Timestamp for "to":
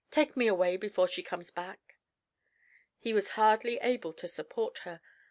4.13-4.27